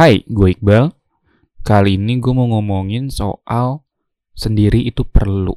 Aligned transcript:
Hai, 0.00 0.24
gue 0.24 0.56
Iqbal. 0.56 0.96
Kali 1.60 2.00
ini 2.00 2.24
gue 2.24 2.32
mau 2.32 2.48
ngomongin 2.48 3.12
soal 3.12 3.84
sendiri 4.32 4.80
itu 4.80 5.04
perlu. 5.04 5.52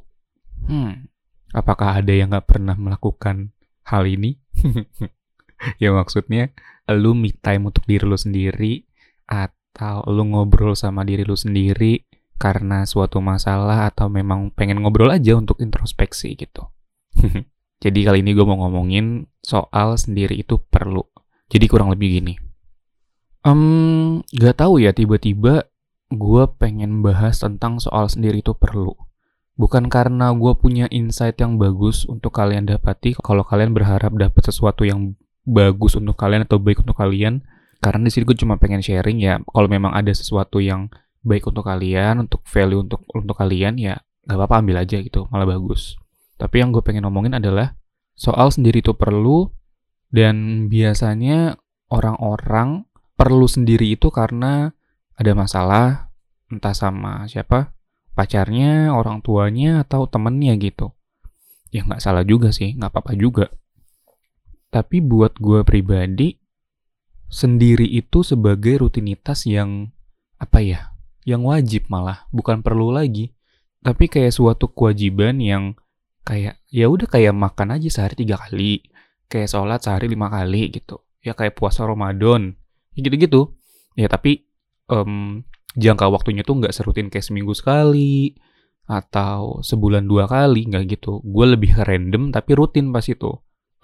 Hmm, 0.68 1.08
apakah 1.56 2.04
ada 2.04 2.12
yang 2.12 2.28
gak 2.28 2.52
pernah 2.52 2.76
melakukan 2.76 3.56
hal 3.88 4.04
ini? 4.04 4.36
ya 5.80 5.96
maksudnya, 5.96 6.52
lu 6.92 7.16
me 7.16 7.32
time 7.32 7.72
untuk 7.72 7.88
diri 7.88 8.04
lu 8.04 8.20
sendiri, 8.20 8.84
atau 9.24 10.04
lu 10.12 10.28
ngobrol 10.28 10.76
sama 10.76 11.08
diri 11.08 11.24
lu 11.24 11.40
sendiri 11.40 12.04
karena 12.36 12.84
suatu 12.84 13.24
masalah, 13.24 13.88
atau 13.88 14.12
memang 14.12 14.52
pengen 14.52 14.84
ngobrol 14.84 15.08
aja 15.08 15.40
untuk 15.40 15.56
introspeksi 15.64 16.36
gitu. 16.36 16.68
Jadi 17.84 18.00
kali 18.04 18.20
ini 18.20 18.36
gue 18.36 18.44
mau 18.44 18.60
ngomongin 18.60 19.24
soal 19.40 19.96
sendiri 19.96 20.36
itu 20.36 20.60
perlu. 20.60 21.00
Jadi 21.48 21.64
kurang 21.64 21.96
lebih 21.96 22.20
gini. 22.20 22.36
Um, 23.44 24.24
gak 24.32 24.64
tahu 24.64 24.80
ya 24.80 24.96
tiba-tiba 24.96 25.68
gue 26.08 26.44
pengen 26.56 27.04
bahas 27.04 27.44
tentang 27.44 27.76
soal 27.76 28.08
sendiri 28.08 28.40
itu 28.40 28.56
perlu. 28.56 28.96
Bukan 29.54 29.92
karena 29.92 30.32
gue 30.32 30.52
punya 30.56 30.88
insight 30.88 31.38
yang 31.38 31.60
bagus 31.60 32.08
untuk 32.08 32.34
kalian 32.34 32.64
dapati 32.66 33.14
kalau 33.20 33.44
kalian 33.44 33.76
berharap 33.76 34.16
dapat 34.16 34.42
sesuatu 34.48 34.88
yang 34.88 35.14
bagus 35.44 35.94
untuk 35.94 36.16
kalian 36.16 36.48
atau 36.48 36.56
baik 36.56 36.82
untuk 36.82 36.96
kalian. 36.96 37.44
Karena 37.84 38.08
di 38.08 38.10
sini 38.10 38.24
gue 38.24 38.38
cuma 38.40 38.56
pengen 38.56 38.80
sharing 38.80 39.20
ya. 39.20 39.36
Kalau 39.44 39.68
memang 39.68 39.92
ada 39.92 40.08
sesuatu 40.10 40.58
yang 40.58 40.88
baik 41.20 41.44
untuk 41.44 41.68
kalian, 41.68 42.24
untuk 42.24 42.40
value 42.48 42.80
untuk 42.80 43.04
untuk 43.12 43.36
kalian 43.36 43.76
ya 43.76 44.00
gak 44.24 44.40
apa-apa 44.40 44.64
ambil 44.64 44.80
aja 44.80 45.04
gitu, 45.04 45.28
malah 45.28 45.44
bagus. 45.44 46.00
Tapi 46.40 46.64
yang 46.64 46.72
gue 46.72 46.80
pengen 46.80 47.04
ngomongin 47.04 47.36
adalah 47.36 47.76
soal 48.16 48.48
sendiri 48.48 48.80
itu 48.80 48.96
perlu 48.96 49.52
dan 50.08 50.66
biasanya 50.72 51.60
orang-orang 51.92 52.88
perlu 53.14 53.46
sendiri 53.46 53.94
itu 53.94 54.10
karena 54.10 54.74
ada 55.14 55.32
masalah 55.32 56.10
entah 56.50 56.74
sama 56.74 57.26
siapa 57.30 57.74
pacarnya, 58.14 58.94
orang 58.94 59.20
tuanya 59.20 59.82
atau 59.82 60.06
temennya 60.06 60.54
gitu. 60.58 60.94
Ya 61.74 61.82
nggak 61.82 62.02
salah 62.02 62.22
juga 62.22 62.54
sih, 62.54 62.78
nggak 62.78 62.90
apa-apa 62.94 63.12
juga. 63.18 63.50
Tapi 64.70 65.02
buat 65.02 65.38
gue 65.38 65.66
pribadi, 65.66 66.38
sendiri 67.26 67.86
itu 67.86 68.22
sebagai 68.22 68.86
rutinitas 68.86 69.46
yang 69.46 69.90
apa 70.38 70.62
ya, 70.62 70.94
yang 71.26 71.42
wajib 71.42 71.90
malah, 71.90 72.26
bukan 72.30 72.62
perlu 72.62 72.94
lagi. 72.94 73.34
Tapi 73.82 74.06
kayak 74.06 74.32
suatu 74.34 74.70
kewajiban 74.70 75.42
yang 75.42 75.74
kayak 76.24 76.62
ya 76.72 76.88
udah 76.88 77.10
kayak 77.10 77.36
makan 77.36 77.76
aja 77.76 77.90
sehari 77.90 78.14
tiga 78.16 78.38
kali, 78.38 78.86
kayak 79.26 79.50
sholat 79.50 79.82
sehari 79.82 80.06
lima 80.06 80.30
kali 80.30 80.70
gitu. 80.70 81.02
Ya 81.20 81.34
kayak 81.34 81.58
puasa 81.58 81.84
Ramadan, 81.84 82.54
gitu-gitu. 82.98 83.54
Ya 83.94 84.10
tapi 84.10 84.46
um, 84.90 85.42
jangka 85.74 86.06
waktunya 86.10 86.46
tuh 86.46 86.62
nggak 86.62 86.74
serutin 86.74 87.10
kayak 87.10 87.26
seminggu 87.26 87.54
sekali 87.54 88.34
atau 88.84 89.64
sebulan 89.64 90.04
dua 90.06 90.30
kali 90.30 90.70
nggak 90.70 90.98
gitu. 90.98 91.22
Gue 91.24 91.54
lebih 91.54 91.74
random 91.78 92.30
tapi 92.30 92.54
rutin 92.54 92.94
pas 92.94 93.04
itu. 93.06 93.32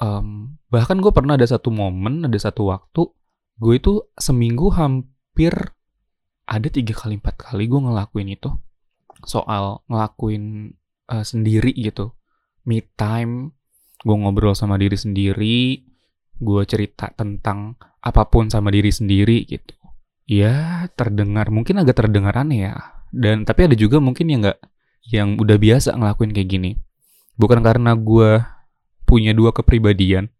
Um, 0.01 0.57
bahkan 0.73 1.03
gue 1.03 1.13
pernah 1.13 1.37
ada 1.37 1.45
satu 1.45 1.69
momen 1.69 2.25
ada 2.25 2.39
satu 2.41 2.73
waktu 2.73 3.05
gue 3.61 3.75
itu 3.77 4.01
seminggu 4.17 4.73
hampir 4.73 5.53
ada 6.49 6.69
tiga 6.73 6.97
kali 6.97 7.21
empat 7.21 7.37
kali 7.51 7.69
gue 7.69 7.81
ngelakuin 7.81 8.33
itu. 8.33 8.51
Soal 9.29 9.85
ngelakuin 9.91 10.75
uh, 11.13 11.25
sendiri 11.25 11.77
gitu. 11.77 12.17
Me 12.65 12.81
time 12.97 13.53
gue 14.01 14.17
ngobrol 14.17 14.57
sama 14.57 14.81
diri 14.81 14.97
sendiri 14.97 15.85
gue 16.41 16.63
cerita 16.65 17.13
tentang 17.13 17.77
apa 18.01 18.29
pun 18.29 18.49
sama 18.49 18.73
diri 18.73 18.89
sendiri 18.93 19.45
gitu. 19.45 19.77
Ya 20.25 20.87
terdengar 20.97 21.53
mungkin 21.53 21.81
agak 21.81 22.01
terdengar 22.05 22.37
aneh 22.37 22.71
ya. 22.71 22.75
Dan 23.11 23.45
tapi 23.45 23.67
ada 23.67 23.77
juga 23.77 23.99
mungkin 23.99 24.31
yang 24.31 24.41
nggak 24.47 24.59
yang 25.11 25.29
udah 25.37 25.57
biasa 25.59 25.97
ngelakuin 25.97 26.33
kayak 26.33 26.49
gini. 26.49 26.71
Bukan 27.37 27.61
karena 27.65 27.97
gue 27.97 28.41
punya 29.09 29.35
dua 29.35 29.51
kepribadian. 29.51 30.31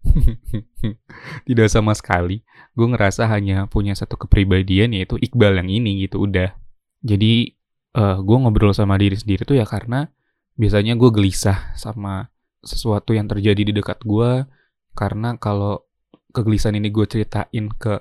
Tidak 1.49 1.69
sama 1.69 1.91
sekali. 1.99 2.47
Gue 2.79 2.87
ngerasa 2.87 3.27
hanya 3.27 3.67
punya 3.67 3.99
satu 3.99 4.15
kepribadian 4.15 4.95
yaitu 4.95 5.19
Iqbal 5.19 5.59
yang 5.59 5.69
ini 5.69 6.07
gitu 6.07 6.23
udah. 6.23 6.55
Jadi 7.03 7.59
uh, 7.99 8.15
eh, 8.15 8.17
gue 8.23 8.37
ngobrol 8.37 8.71
sama 8.71 8.95
diri 9.01 9.19
sendiri 9.19 9.43
tuh 9.43 9.59
ya 9.59 9.67
karena 9.67 10.07
biasanya 10.55 10.95
gue 10.95 11.11
gelisah 11.11 11.75
sama 11.75 12.31
sesuatu 12.61 13.17
yang 13.17 13.27
terjadi 13.27 13.63
di 13.65 13.73
dekat 13.73 14.05
gue 14.05 14.45
karena 14.93 15.35
kalau 15.41 15.90
kegelisahan 16.31 16.79
ini 16.79 16.89
gue 16.91 17.07
ceritain 17.07 17.67
ke 17.77 18.01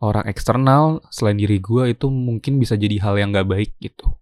orang 0.00 0.28
eksternal 0.28 1.00
selain 1.08 1.40
diri 1.40 1.56
gue 1.60 1.96
itu 1.96 2.12
mungkin 2.12 2.60
bisa 2.60 2.76
jadi 2.76 3.00
hal 3.00 3.16
yang 3.16 3.32
gak 3.32 3.48
baik 3.48 3.70
gitu. 3.80 4.12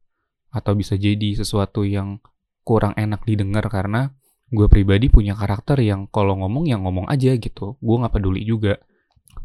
Atau 0.54 0.78
bisa 0.78 0.94
jadi 0.94 1.34
sesuatu 1.34 1.82
yang 1.82 2.22
kurang 2.62 2.94
enak 2.94 3.26
didengar 3.26 3.66
karena 3.66 4.14
gue 4.54 4.66
pribadi 4.70 5.10
punya 5.10 5.34
karakter 5.34 5.82
yang 5.82 6.06
kalau 6.09 6.38
ngomong 6.38 6.70
yang 6.70 6.87
ngomong 6.87 7.10
aja 7.10 7.34
gitu. 7.34 7.75
Gue 7.82 7.97
gak 8.03 8.14
peduli 8.14 8.47
juga. 8.47 8.78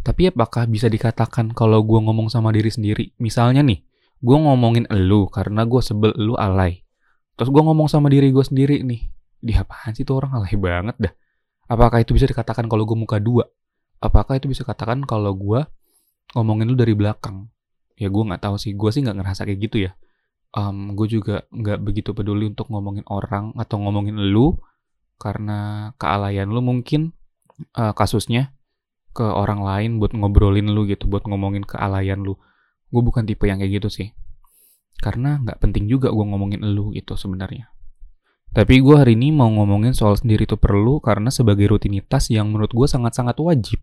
Tapi 0.06 0.30
apakah 0.30 0.70
bisa 0.70 0.86
dikatakan 0.86 1.52
kalau 1.58 1.82
gue 1.82 2.00
ngomong 2.00 2.30
sama 2.30 2.54
diri 2.54 2.70
sendiri? 2.70 3.18
Misalnya 3.18 3.66
nih 3.66 3.82
gue 4.20 4.38
ngomongin 4.38 4.86
elu 4.92 5.26
karena 5.34 5.66
gue 5.66 5.82
sebel 5.82 6.14
elu 6.14 6.38
alay. 6.38 6.86
Terus 7.40 7.50
gue 7.50 7.64
ngomong 7.64 7.90
sama 7.90 8.12
diri 8.12 8.30
gue 8.30 8.46
sendiri 8.46 8.86
nih 8.86 9.02
di 9.40 9.56
apaan 9.56 9.96
sih 9.96 10.04
tuh 10.04 10.22
orang 10.22 10.40
alay 10.40 10.56
banget 10.60 10.96
dah? 11.00 11.14
Apakah 11.70 12.02
itu 12.02 12.14
bisa 12.14 12.30
dikatakan 12.30 12.70
kalau 12.70 12.86
gue 12.86 12.98
muka 12.98 13.18
dua 13.18 13.50
apakah 14.00 14.40
itu 14.40 14.48
bisa 14.52 14.64
katakan 14.64 15.04
kalau 15.04 15.36
gue 15.36 15.64
ngomongin 16.36 16.68
lu 16.72 16.76
dari 16.76 16.96
belakang? 16.96 17.48
Ya 18.00 18.08
gue 18.08 18.24
nggak 18.24 18.44
tahu 18.44 18.56
sih. 18.56 18.72
Gue 18.76 18.90
sih 18.96 19.04
nggak 19.04 19.18
ngerasa 19.20 19.44
kayak 19.44 19.60
gitu 19.60 19.78
ya. 19.88 19.92
Um, 20.56 20.98
gue 20.98 21.06
juga 21.06 21.46
nggak 21.54 21.80
begitu 21.86 22.10
peduli 22.18 22.50
untuk 22.50 22.74
ngomongin 22.74 23.06
orang 23.06 23.54
atau 23.54 23.78
ngomongin 23.78 24.18
lu 24.18 24.58
karena 25.20 25.92
kealayan 26.00 26.50
lu 26.50 26.64
mungkin 26.64 27.14
uh, 27.76 27.94
kasusnya 27.94 28.56
ke 29.14 29.22
orang 29.22 29.62
lain 29.62 29.92
buat 30.00 30.16
ngobrolin 30.16 30.72
lu 30.72 30.88
gitu 30.88 31.06
buat 31.06 31.28
ngomongin 31.28 31.68
kealayan 31.68 32.24
lu. 32.24 32.40
Gue 32.90 33.02
bukan 33.06 33.28
tipe 33.28 33.46
yang 33.46 33.62
kayak 33.62 33.84
gitu 33.84 33.90
sih. 33.92 34.08
Karena 35.00 35.38
nggak 35.38 35.60
penting 35.62 35.86
juga 35.86 36.10
gue 36.10 36.26
ngomongin 36.26 36.64
lu 36.66 36.96
gitu 36.96 37.14
sebenarnya. 37.20 37.70
Tapi 38.50 38.82
gue 38.82 38.96
hari 38.98 39.14
ini 39.14 39.30
mau 39.30 39.46
ngomongin 39.46 39.94
soal 39.94 40.18
sendiri 40.18 40.50
itu 40.50 40.58
perlu 40.58 40.98
karena 40.98 41.30
sebagai 41.30 41.70
rutinitas 41.70 42.34
yang 42.34 42.50
menurut 42.50 42.74
gue 42.74 42.88
sangat-sangat 42.90 43.38
wajib 43.38 43.78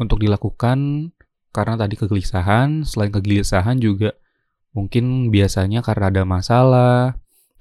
untuk 0.00 0.22
dilakukan 0.22 1.10
karena 1.54 1.74
tadi 1.78 1.94
kegelisahan, 1.94 2.82
selain 2.82 3.14
kegelisahan 3.14 3.78
juga 3.78 4.18
mungkin 4.74 5.30
biasanya 5.30 5.86
karena 5.86 6.10
ada 6.10 6.22
masalah, 6.26 6.98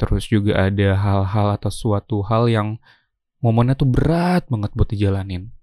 terus 0.01 0.25
juga 0.25 0.65
ada 0.65 0.97
hal-hal 0.97 1.47
atau 1.61 1.69
suatu 1.69 2.25
hal 2.25 2.49
yang 2.49 2.81
momennya 3.45 3.77
tuh 3.77 3.85
berat 3.85 4.49
banget 4.49 4.73
buat 4.73 4.89
dijalanin. 4.89 5.53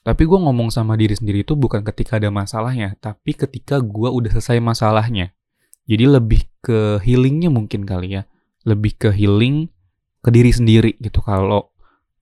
Tapi 0.00 0.24
gue 0.24 0.38
ngomong 0.40 0.72
sama 0.72 0.96
diri 0.96 1.12
sendiri 1.12 1.44
itu 1.44 1.52
bukan 1.52 1.84
ketika 1.84 2.16
ada 2.16 2.32
masalahnya, 2.32 2.96
tapi 2.96 3.36
ketika 3.36 3.84
gue 3.84 4.08
udah 4.08 4.32
selesai 4.32 4.56
masalahnya. 4.56 5.36
Jadi 5.84 6.04
lebih 6.08 6.48
ke 6.64 7.02
healingnya 7.04 7.52
mungkin 7.52 7.84
kali 7.84 8.16
ya. 8.16 8.22
Lebih 8.64 8.96
ke 8.96 9.08
healing 9.12 9.68
ke 10.24 10.30
diri 10.32 10.52
sendiri 10.52 10.96
gitu 11.00 11.20
kalau 11.20 11.72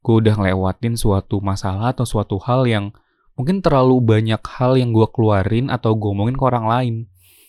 gue 0.03 0.15
udah 0.25 0.35
ngelewatin 0.39 0.95
suatu 0.95 1.43
masalah 1.43 1.95
atau 1.95 2.07
suatu 2.07 2.39
hal 2.43 2.67
yang 2.67 2.95
mungkin 3.39 3.63
terlalu 3.63 4.03
banyak 4.03 4.43
hal 4.43 4.75
yang 4.75 4.91
gue 4.91 5.07
keluarin 5.15 5.71
atau 5.71 5.95
gue 5.95 6.11
ngomongin 6.11 6.35
ke 6.35 6.45
orang 6.45 6.67
lain. 6.67 6.95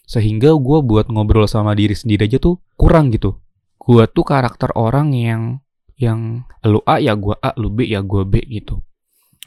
Sehingga 0.06 0.54
gue 0.54 0.80
buat 0.86 1.10
ngobrol 1.10 1.50
sama 1.50 1.74
diri 1.74 1.98
sendiri 1.98 2.30
aja 2.30 2.38
tuh 2.38 2.62
kurang 2.78 3.10
gitu. 3.10 3.42
Gue 3.82 4.06
tuh 4.06 4.24
karakter 4.24 4.70
orang 4.78 5.12
yang 5.18 5.60
yang 6.00 6.46
lu 6.64 6.80
A 6.88 7.02
ya 7.02 7.18
gue 7.18 7.36
A 7.42 7.52
lu 7.58 7.74
B 7.74 7.90
ya 7.90 8.06
gue 8.06 8.24
B 8.24 8.40
gitu. 8.48 8.86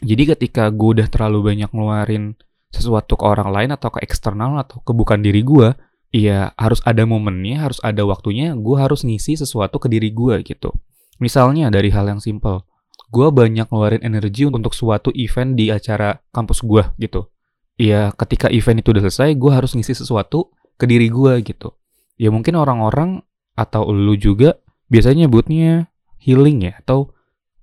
Jadi 0.02 0.34
ketika 0.34 0.68
gue 0.68 0.98
udah 0.98 1.08
terlalu 1.08 1.54
banyak 1.54 1.70
ngeluarin 1.70 2.34
sesuatu 2.74 3.14
ke 3.14 3.24
orang 3.24 3.54
lain 3.54 3.70
atau 3.72 3.94
ke 3.94 4.02
eksternal 4.02 4.58
atau 4.58 4.82
ke 4.82 4.90
bukan 4.90 5.22
diri 5.22 5.46
gue 5.46 5.72
Iya, 6.12 6.52
harus 6.60 6.84
ada 6.84 7.08
momennya, 7.08 7.64
harus 7.64 7.80
ada 7.80 8.04
waktunya, 8.04 8.52
gue 8.52 8.76
harus 8.76 9.00
ngisi 9.00 9.32
sesuatu 9.40 9.80
ke 9.80 9.88
diri 9.88 10.12
gue 10.12 10.44
gitu. 10.44 10.68
Misalnya 11.16 11.72
dari 11.72 11.88
hal 11.88 12.04
yang 12.04 12.20
simple, 12.20 12.68
gue 13.12 13.28
banyak 13.28 13.68
ngeluarin 13.68 14.00
energi 14.00 14.48
untuk 14.48 14.72
suatu 14.72 15.12
event 15.12 15.52
di 15.52 15.68
acara 15.68 16.16
kampus 16.32 16.64
gue 16.64 16.80
gitu. 16.96 17.28
Ya 17.76 18.08
ketika 18.16 18.48
event 18.48 18.80
itu 18.80 18.96
udah 18.96 19.04
selesai, 19.04 19.36
gue 19.36 19.52
harus 19.52 19.76
ngisi 19.76 19.92
sesuatu 19.92 20.48
ke 20.80 20.88
diri 20.88 21.12
gue 21.12 21.44
gitu. 21.44 21.76
Ya 22.16 22.32
mungkin 22.32 22.56
orang-orang 22.56 23.20
atau 23.52 23.92
lu 23.92 24.16
juga 24.16 24.56
biasanya 24.88 25.28
nyebutnya 25.28 25.92
healing 26.16 26.72
ya 26.72 26.80
atau 26.80 27.12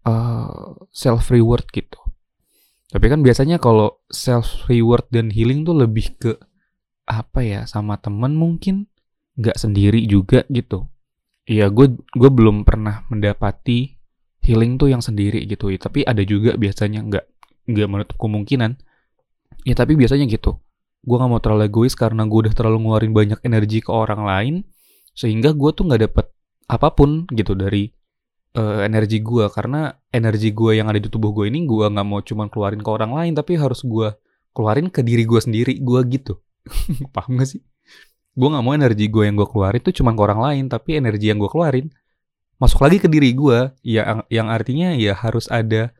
uh, 0.06 0.13
eh, 0.13 0.69
self 0.94 1.34
reward 1.34 1.66
gitu. 1.74 1.98
Tapi 2.90 3.06
kan 3.06 3.22
biasanya 3.22 3.57
kalau 3.57 4.01
self 4.10 4.69
reward 4.69 5.10
dan 5.10 5.34
healing 5.34 5.66
tuh 5.66 5.78
lebih 5.78 6.13
ke 6.18 6.31
apa 7.10 7.42
ya 7.42 7.66
sama 7.66 7.98
temen 7.98 8.38
mungkin 8.38 8.86
nggak 9.38 9.57
sendiri 9.57 10.06
juga 10.06 10.46
gitu. 10.54 10.86
Iya, 11.50 11.74
gue 11.74 11.98
gue 11.98 12.30
belum 12.30 12.62
pernah 12.62 13.06
mendapati 13.10 13.99
healing 14.44 14.80
tuh 14.80 14.91
yang 14.91 15.03
sendiri 15.03 15.44
gitu 15.45 15.71
ya. 15.71 15.80
Tapi 15.80 16.03
ada 16.03 16.21
juga 16.24 16.56
biasanya 16.56 17.06
nggak 17.06 17.25
nggak 17.69 17.88
menutup 17.88 18.18
kemungkinan. 18.18 18.77
Ya 19.68 19.75
tapi 19.75 20.00
biasanya 20.00 20.27
gitu. 20.30 20.59
gue 21.00 21.15
gak 21.15 21.31
mau 21.31 21.39
terlalu 21.39 21.71
egois 21.71 21.95
karena 21.95 22.27
gue 22.27 22.39
udah 22.44 22.51
terlalu 22.51 22.83
ngeluarin 22.83 23.15
banyak 23.15 23.39
energi 23.47 23.80
ke 23.80 23.88
orang 23.88 24.27
lain 24.27 24.68
sehingga 25.15 25.56
gue 25.56 25.71
tuh 25.71 25.88
nggak 25.88 26.12
dapet 26.12 26.27
apa 26.68 26.91
pun 26.91 27.24
gitu 27.31 27.56
dari 27.56 27.88
uh, 28.56 28.86
energi 28.86 29.19
gue 29.24 29.45
karena 29.51 29.94
energi 30.09 30.53
gue 30.53 30.77
yang 30.77 30.88
ada 30.89 31.01
di 31.01 31.09
tubuh 31.09 31.33
gue 31.33 31.50
ini 31.50 31.65
gue 31.65 31.86
nggak 31.89 32.07
mau 32.07 32.21
cuman 32.21 32.47
keluarin 32.47 32.81
ke 32.81 32.89
orang 32.89 33.12
lain 33.13 33.33
tapi 33.36 33.57
harus 33.59 33.81
gue 33.83 34.12
keluarin 34.53 34.88
ke 34.89 35.01
diri 35.06 35.25
gue 35.27 35.41
sendiri 35.41 35.74
gue 35.81 36.00
gitu 36.09 36.39
paham 37.15 37.38
gak 37.38 37.57
sih 37.57 37.62
gue 38.36 38.47
nggak 38.47 38.63
mau 38.63 38.74
energi 38.74 39.06
gue 39.12 39.24
yang 39.25 39.36
gue 39.36 39.47
keluarin 39.50 39.81
tuh 39.81 39.94
cuman 39.94 40.13
ke 40.15 40.21
orang 40.21 40.39
lain 40.39 40.63
tapi 40.71 40.97
energi 40.97 41.30
yang 41.30 41.41
gue 41.41 41.50
keluarin 41.51 41.88
masuk 42.60 42.86
lagi 42.86 43.00
ke 43.00 43.08
diri 43.08 43.32
gue 43.34 43.72
ya 43.82 44.24
yang 44.28 44.52
artinya 44.52 44.92
ya 44.94 45.16
harus 45.16 45.48
ada 45.48 45.96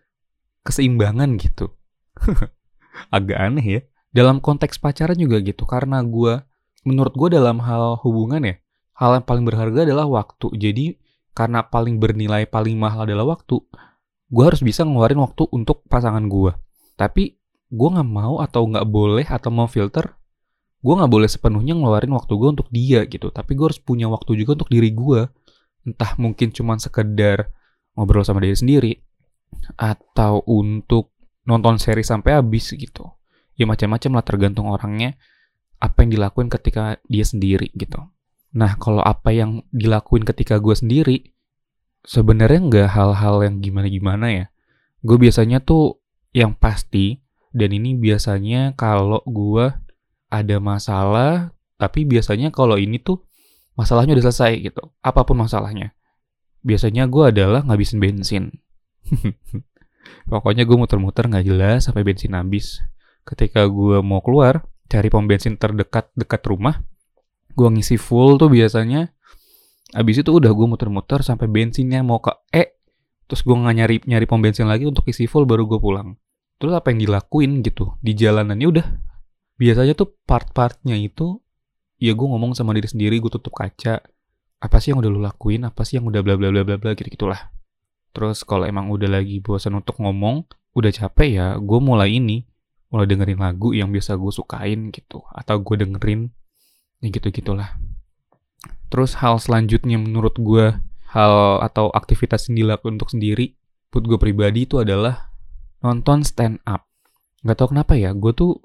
keseimbangan 0.68 1.40
gitu. 1.40 1.74
Agak 3.16 3.40
aneh 3.40 3.66
ya. 3.66 3.82
Dalam 4.12 4.44
konteks 4.44 4.82
pacaran 4.82 5.16
juga 5.16 5.40
gitu 5.40 5.64
karena 5.64 6.04
gue 6.04 6.44
menurut 6.84 7.16
gue 7.16 7.30
dalam 7.34 7.64
hal 7.64 8.00
hubungan 8.04 8.42
ya 8.44 8.56
hal 9.00 9.22
yang 9.22 9.26
paling 9.26 9.48
berharga 9.48 9.88
adalah 9.88 10.06
waktu. 10.06 10.52
Jadi 10.60 10.86
karena 11.32 11.64
paling 11.64 11.98
bernilai 12.04 12.44
paling 12.52 12.76
mahal 12.76 13.08
adalah 13.08 13.40
waktu 13.40 13.64
gue 14.30 14.44
harus 14.44 14.60
bisa 14.60 14.84
ngeluarin 14.84 15.24
waktu 15.24 15.48
untuk 15.56 15.88
pasangan 15.88 16.28
gue 16.28 16.52
tapi 17.00 17.40
gue 17.72 17.90
nggak 17.96 18.10
mau 18.12 18.44
atau 18.44 18.68
nggak 18.68 18.84
boleh 18.92 19.24
atau 19.24 19.48
mau 19.48 19.66
filter 19.72 20.20
gue 20.84 20.94
nggak 20.96 21.12
boleh 21.12 21.30
sepenuhnya 21.32 21.76
ngeluarin 21.76 22.12
waktu 22.16 22.34
gue 22.40 22.50
untuk 22.56 22.68
dia 22.72 23.04
gitu. 23.04 23.36
Tapi 23.36 23.52
gue 23.52 23.66
harus 23.68 23.82
punya 23.84 24.08
waktu 24.08 24.40
juga 24.40 24.64
untuk 24.64 24.72
diri 24.72 24.96
gue 24.96 25.28
entah 25.88 26.16
mungkin 26.20 26.52
cuma 26.52 26.76
sekedar 26.80 27.52
ngobrol 27.96 28.24
sama 28.24 28.44
diri 28.44 28.58
sendiri 28.58 28.94
atau 29.76 30.44
untuk 30.46 31.12
nonton 31.46 31.82
seri 31.82 32.06
sampai 32.06 32.38
habis 32.38 32.70
gitu 32.72 33.10
ya 33.60 33.68
macam-macam 33.68 34.12
lah 34.16 34.24
tergantung 34.24 34.72
orangnya 34.72 35.20
apa 35.84 36.08
yang 36.08 36.12
dilakuin 36.16 36.48
ketika 36.48 37.00
dia 37.08 37.28
sendiri 37.28 37.72
gitu. 37.76 38.00
Nah 38.56 38.80
kalau 38.80 39.04
apa 39.04 39.36
yang 39.36 39.64
dilakuin 39.72 40.24
ketika 40.24 40.60
gue 40.60 40.76
sendiri 40.76 41.18
sebenarnya 42.08 42.60
nggak 42.64 42.90
hal-hal 42.96 43.44
yang 43.44 43.60
gimana-gimana 43.60 44.28
ya. 44.32 44.46
Gue 45.04 45.20
biasanya 45.20 45.60
tuh 45.60 46.00
yang 46.32 46.56
pasti 46.56 47.20
dan 47.52 47.76
ini 47.76 48.00
biasanya 48.00 48.76
kalau 48.80 49.20
gue 49.28 49.72
ada 50.32 50.58
masalah 50.64 51.52
tapi 51.80 52.04
biasanya 52.08 52.52
kalau 52.52 52.76
ini 52.76 53.00
tuh 53.00 53.24
masalahnya 53.78 54.18
udah 54.18 54.26
selesai 54.30 54.54
gitu. 54.62 54.94
Apa 55.04 55.26
pun 55.26 55.42
masalahnya. 55.42 55.94
Biasanya 56.66 57.06
gue 57.10 57.34
adalah 57.34 57.62
ngabisin 57.66 58.00
bensin. 58.00 58.52
Pokoknya 60.32 60.66
gue 60.66 60.78
muter-muter 60.78 61.30
nggak 61.30 61.46
jelas 61.46 61.86
sampai 61.90 62.02
bensin 62.06 62.34
habis 62.34 62.82
ketika 63.30 63.62
gue 63.70 64.02
mau 64.02 64.26
keluar 64.26 64.66
cari 64.90 65.08
pom 65.14 65.30
bensin 65.30 65.54
terdekat 65.62 66.10
dekat 66.18 66.42
rumah 66.50 66.82
gue 67.54 67.70
ngisi 67.70 68.02
full 68.02 68.42
tuh 68.42 68.50
biasanya 68.50 69.14
abis 69.94 70.26
itu 70.26 70.34
udah 70.34 70.50
gue 70.50 70.66
muter-muter 70.66 71.22
sampai 71.22 71.46
bensinnya 71.46 72.02
mau 72.02 72.18
ke 72.18 72.34
E 72.50 72.82
terus 73.30 73.46
gue 73.46 73.54
nggak 73.54 73.76
nyari 73.78 73.96
nyari 74.10 74.26
pom 74.26 74.42
bensin 74.42 74.66
lagi 74.66 74.90
untuk 74.90 75.06
isi 75.06 75.30
full 75.30 75.46
baru 75.46 75.70
gue 75.70 75.78
pulang 75.78 76.18
terus 76.58 76.74
apa 76.74 76.90
yang 76.90 77.06
dilakuin 77.06 77.62
gitu 77.62 77.94
di 78.02 78.18
jalanannya 78.18 78.68
udah 78.68 78.88
biasanya 79.62 79.94
tuh 79.94 80.18
part-partnya 80.26 80.98
itu 80.98 81.38
ya 82.00 82.16
gue 82.16 82.28
ngomong 82.28 82.56
sama 82.56 82.74
diri 82.74 82.88
sendiri 82.88 83.20
gue 83.20 83.32
tutup 83.32 83.54
kaca. 83.54 84.02
Apa 84.60 84.76
sih 84.84 84.92
yang 84.92 85.00
udah 85.00 85.12
lu 85.12 85.22
lakuin? 85.24 85.64
Apa 85.68 85.88
sih 85.88 86.00
yang 86.00 86.08
udah 86.08 86.20
bla 86.24 86.36
bla 86.36 86.52
bla 86.52 86.64
bla 86.64 86.76
bla? 86.80 86.92
Gitu 86.98 87.12
gitulah 87.14 87.52
terus 88.10 88.42
kalau 88.42 88.66
emang 88.66 88.90
udah 88.90 89.22
lagi 89.22 89.38
bosan 89.38 89.78
untuk 89.78 90.02
ngomong 90.02 90.42
udah 90.74 90.90
capek 90.90 91.30
ya 91.30 91.48
gue 91.62 91.80
mulai 91.80 92.18
ini. 92.18 92.48
Mulai 92.90 93.06
dengerin 93.06 93.38
lagu 93.38 93.70
yang 93.70 93.94
biasa 93.94 94.18
gue 94.18 94.34
sukain 94.34 94.90
gitu 94.90 95.22
atau 95.30 95.62
gue 95.62 95.78
dengerin 95.78 96.34
ya 97.06 97.08
gitu 97.14 97.30
gitulah 97.30 97.78
terus 98.90 99.14
hal 99.22 99.38
selanjutnya 99.38 100.02
menurut 100.02 100.36
gue 100.42 100.74
hal 101.14 101.34
atau 101.62 101.94
aktivitas 101.94 102.50
yang 102.50 102.66
dilakukan 102.66 102.98
untuk 102.98 103.14
sendiri 103.14 103.54
buat 103.94 104.06
gue 104.06 104.18
pribadi 104.18 104.66
itu 104.66 104.82
adalah 104.82 105.34
nonton 105.82 106.22
stand 106.22 106.62
up. 106.66 106.86
Nggak 107.42 107.58
tau 107.58 107.70
kenapa 107.72 107.94
ya 107.98 108.14
gue 108.14 108.34
tuh 108.34 108.62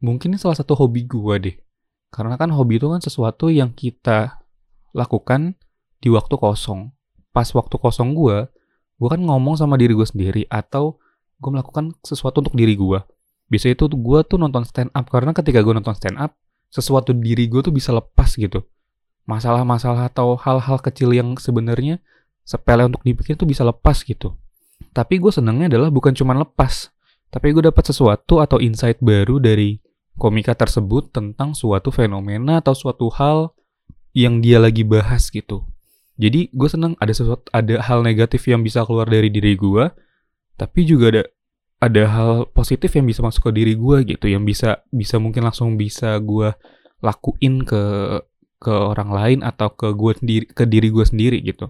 mungkin 0.00 0.36
salah 0.36 0.56
satu 0.56 0.76
hobi 0.76 1.08
gue 1.08 1.34
deh 1.40 1.56
karena 2.16 2.40
kan 2.40 2.48
hobi 2.48 2.80
itu 2.80 2.88
kan 2.88 3.04
sesuatu 3.04 3.52
yang 3.52 3.76
kita 3.76 4.40
lakukan 4.96 5.52
di 6.00 6.08
waktu 6.08 6.40
kosong. 6.40 6.96
Pas 7.36 7.44
waktu 7.52 7.76
kosong 7.76 8.16
gue 8.16 8.48
gue 8.96 9.08
kan 9.12 9.20
ngomong 9.20 9.60
sama 9.60 9.76
diri 9.76 9.92
gue 9.92 10.08
sendiri 10.08 10.48
atau 10.48 10.96
gue 11.36 11.50
melakukan 11.52 11.92
sesuatu 12.00 12.40
untuk 12.40 12.56
diri 12.56 12.72
gue 12.72 12.96
biasanya 13.52 13.76
itu 13.76 13.92
gue 13.92 14.18
tuh 14.24 14.40
nonton 14.40 14.64
stand 14.64 14.88
up 14.96 15.06
karena 15.12 15.36
ketika 15.36 15.60
gue 15.60 15.76
nonton 15.76 15.92
stand 15.92 16.16
up 16.16 16.32
sesuatu 16.72 17.12
diri 17.12 17.44
gue 17.46 17.60
tuh 17.60 17.76
bisa 17.76 17.92
lepas 17.92 18.32
gitu. 18.34 18.64
Masalah-masalah 19.28 20.08
atau 20.08 20.40
hal-hal 20.40 20.80
kecil 20.80 21.12
yang 21.12 21.36
sebenarnya 21.36 22.00
sepele 22.40 22.88
untuk 22.88 23.04
dipikir 23.04 23.36
tuh 23.36 23.44
bisa 23.44 23.62
lepas 23.62 24.00
gitu. 24.00 24.32
Tapi 24.96 25.20
gue 25.20 25.28
senangnya 25.28 25.76
adalah 25.76 25.92
bukan 25.92 26.16
cuma 26.16 26.32
lepas 26.32 26.96
tapi 27.30 27.52
gue 27.52 27.68
dapat 27.68 27.84
sesuatu 27.84 28.38
atau 28.40 28.62
insight 28.62 29.02
baru 29.02 29.42
dari 29.42 29.76
komika 30.16 30.56
tersebut 30.56 31.12
tentang 31.12 31.52
suatu 31.52 31.92
fenomena 31.92 32.64
atau 32.64 32.72
suatu 32.72 33.12
hal 33.12 33.52
yang 34.16 34.40
dia 34.40 34.56
lagi 34.56 34.80
bahas 34.82 35.28
gitu. 35.28 35.68
Jadi 36.16 36.48
gue 36.48 36.68
senang 36.72 36.96
ada 36.96 37.12
sesuatu 37.12 37.44
ada 37.52 37.84
hal 37.84 38.00
negatif 38.00 38.48
yang 38.48 38.64
bisa 38.64 38.80
keluar 38.88 39.04
dari 39.04 39.28
diri 39.28 39.52
gue 39.52 39.92
tapi 40.56 40.88
juga 40.88 41.12
ada 41.12 41.22
ada 41.76 42.02
hal 42.08 42.32
positif 42.56 42.96
yang 42.96 43.04
bisa 43.04 43.20
masuk 43.20 43.52
ke 43.52 43.60
diri 43.60 43.76
gue 43.76 44.16
gitu 44.16 44.32
yang 44.32 44.48
bisa 44.48 44.80
bisa 44.88 45.20
mungkin 45.20 45.44
langsung 45.44 45.76
bisa 45.76 46.16
gue 46.24 46.56
lakuin 47.04 47.68
ke 47.68 47.82
ke 48.56 48.72
orang 48.72 49.12
lain 49.12 49.38
atau 49.44 49.68
ke 49.76 49.92
gue 49.92 50.12
sendiri 50.16 50.44
ke 50.48 50.64
diri 50.64 50.88
gue 50.88 51.04
sendiri 51.04 51.38
gitu. 51.44 51.68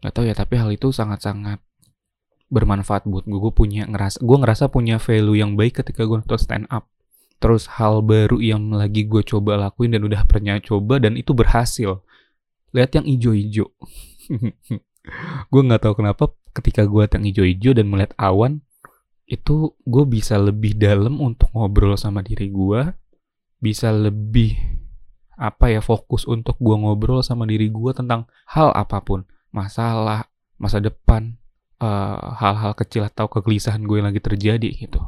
Nggak 0.00 0.12
tahu 0.16 0.24
ya 0.24 0.34
tapi 0.34 0.56
hal 0.56 0.72
itu 0.72 0.88
sangat-sangat 0.88 1.60
bermanfaat 2.48 3.04
buat 3.04 3.28
gue 3.28 3.40
gue 3.40 3.52
punya 3.52 3.84
ngerasa 3.84 4.24
gue 4.24 4.36
ngerasa 4.40 4.64
punya 4.72 4.96
value 4.96 5.36
yang 5.36 5.56
baik 5.56 5.84
ketika 5.84 6.04
gue 6.04 6.16
nonton 6.20 6.40
stand 6.40 6.68
up 6.68 6.91
terus 7.42 7.66
hal 7.74 8.06
baru 8.06 8.38
yang 8.38 8.70
lagi 8.70 9.02
gue 9.02 9.26
coba 9.26 9.58
lakuin 9.58 9.98
dan 9.98 10.06
udah 10.06 10.22
pernah 10.30 10.62
coba 10.62 11.02
dan 11.02 11.18
itu 11.18 11.34
berhasil. 11.34 12.06
Lihat 12.70 13.02
yang 13.02 13.04
ijo-ijo. 13.10 13.74
Gue 15.50 15.62
nggak 15.66 15.82
tahu 15.82 15.98
kenapa 15.98 16.30
ketika 16.54 16.86
gue 16.86 17.02
yang 17.10 17.26
ijo-ijo 17.26 17.74
dan 17.74 17.90
melihat 17.90 18.14
awan 18.22 18.62
itu 19.26 19.74
gue 19.82 20.04
bisa 20.06 20.38
lebih 20.38 20.78
dalam 20.78 21.18
untuk 21.18 21.50
ngobrol 21.50 21.98
sama 21.98 22.22
diri 22.22 22.52
gue 22.52 22.92
bisa 23.58 23.90
lebih 23.90 24.54
apa 25.34 25.74
ya 25.74 25.82
fokus 25.82 26.22
untuk 26.28 26.54
gue 26.62 26.76
ngobrol 26.76 27.24
sama 27.26 27.48
diri 27.50 27.66
gue 27.66 27.90
tentang 27.90 28.30
hal 28.46 28.70
apa 28.78 29.02
pun. 29.02 29.26
Masalah 29.50 30.30
masa 30.54 30.78
depan 30.78 31.34
eh, 31.82 32.18
hal-hal 32.38 32.72
uh, 32.72 32.78
kecil 32.78 33.02
atau 33.10 33.26
kegelisahan 33.26 33.82
gue 33.82 33.98
yang 33.98 34.06
lagi 34.06 34.22
terjadi 34.22 34.70
gitu. 34.70 35.02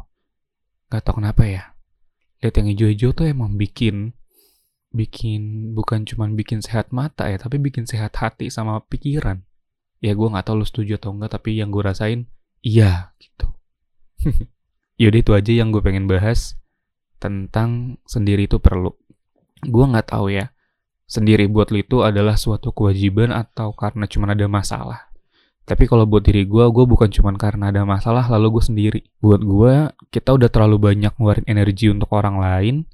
Gak 0.90 1.06
tau 1.06 1.23
kenapa 1.23 1.47
ya 1.47 1.74
lihat 2.44 2.54
yang 2.60 2.68
hijau-hijau 2.68 3.10
tuh 3.16 3.26
emang 3.32 3.56
bikin 3.56 4.12
bikin 4.92 5.72
bukan 5.72 6.04
cuman 6.04 6.36
bikin 6.36 6.60
sehat 6.60 6.92
mata 6.92 7.26
ya 7.26 7.40
tapi 7.40 7.56
bikin 7.58 7.88
sehat 7.88 8.14
hati 8.20 8.52
sama 8.52 8.84
pikiran 8.84 9.42
ya 10.04 10.12
gue 10.12 10.28
nggak 10.28 10.44
tahu 10.46 10.62
lu 10.62 10.66
setuju 10.68 11.00
atau 11.00 11.16
enggak 11.16 11.40
tapi 11.40 11.56
yang 11.56 11.72
gue 11.72 11.82
rasain 11.82 12.28
iya 12.60 13.16
gitu 13.18 13.48
Yaudah 15.00 15.20
itu 15.20 15.32
aja 15.34 15.52
yang 15.52 15.74
gue 15.74 15.82
pengen 15.82 16.06
bahas 16.06 16.54
tentang 17.18 17.98
sendiri 18.06 18.46
itu 18.46 18.62
perlu. 18.62 18.94
Gue 19.64 19.84
nggak 19.90 20.14
tahu 20.14 20.30
ya, 20.30 20.54
sendiri 21.08 21.50
buat 21.50 21.74
lo 21.74 21.78
itu 21.82 21.96
adalah 22.06 22.38
suatu 22.38 22.70
kewajiban 22.70 23.34
atau 23.34 23.74
karena 23.74 24.06
cuma 24.06 24.30
ada 24.30 24.46
masalah. 24.46 25.10
Tapi 25.64 25.88
kalau 25.88 26.04
buat 26.04 26.21
diri 26.21 26.44
gue, 26.44 26.64
gue 26.68 26.85
bukan 26.85 27.09
cuma 27.09 27.33
karena 27.40 27.73
ada 27.73 27.88
masalah 27.88 28.28
lalu 28.28 28.61
gue 28.61 28.64
sendiri. 28.68 29.00
Buat 29.25 29.40
gue, 29.40 29.75
kita 30.12 30.37
udah 30.37 30.52
terlalu 30.52 30.76
banyak 30.92 31.16
ngeluarin 31.16 31.49
energi 31.49 31.88
untuk 31.88 32.12
orang 32.12 32.37
lain, 32.37 32.85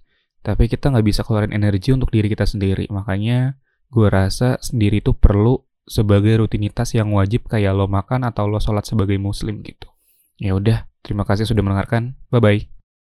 tapi 0.46 0.70
kita 0.70 0.94
nggak 0.94 1.02
bisa 1.02 1.26
keluarin 1.26 1.50
energi 1.50 1.90
untuk 1.90 2.14
diri 2.14 2.30
kita 2.30 2.46
sendiri. 2.46 2.86
Makanya 2.94 3.58
gue 3.90 4.06
rasa 4.06 4.62
sendiri 4.62 5.02
itu 5.02 5.10
perlu 5.18 5.58
sebagai 5.82 6.46
rutinitas 6.46 6.94
yang 6.94 7.10
wajib 7.10 7.50
kayak 7.50 7.74
lo 7.74 7.90
makan 7.90 8.22
atau 8.22 8.46
lo 8.46 8.62
sholat 8.62 8.86
sebagai 8.86 9.18
muslim 9.18 9.66
gitu. 9.66 9.90
Ya 10.38 10.54
udah, 10.54 10.86
terima 11.02 11.26
kasih 11.26 11.50
sudah 11.50 11.66
mendengarkan. 11.66 12.14
Bye 12.30 12.38
bye. 12.38 12.79